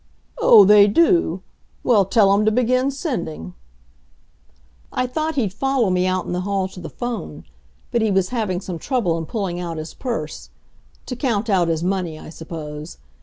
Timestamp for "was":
8.09-8.29